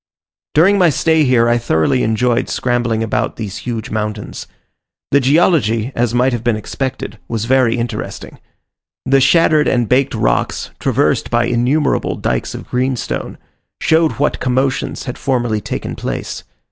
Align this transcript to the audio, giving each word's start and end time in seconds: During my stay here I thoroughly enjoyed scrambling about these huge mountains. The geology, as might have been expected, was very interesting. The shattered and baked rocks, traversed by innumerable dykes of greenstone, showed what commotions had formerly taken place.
During 0.55 0.79
my 0.79 0.89
stay 0.89 1.25
here 1.25 1.47
I 1.47 1.59
thoroughly 1.59 2.01
enjoyed 2.01 2.49
scrambling 2.49 3.03
about 3.03 3.35
these 3.35 3.57
huge 3.57 3.91
mountains. 3.91 4.47
The 5.11 5.19
geology, 5.19 5.91
as 5.93 6.11
might 6.15 6.33
have 6.33 6.43
been 6.43 6.55
expected, 6.55 7.19
was 7.27 7.45
very 7.45 7.77
interesting. 7.77 8.39
The 9.05 9.21
shattered 9.21 9.67
and 9.67 9.87
baked 9.87 10.15
rocks, 10.15 10.71
traversed 10.79 11.29
by 11.29 11.45
innumerable 11.45 12.15
dykes 12.15 12.55
of 12.55 12.67
greenstone, 12.67 13.37
showed 13.79 14.13
what 14.13 14.39
commotions 14.39 15.03
had 15.03 15.19
formerly 15.19 15.61
taken 15.61 15.95
place. 15.95 16.45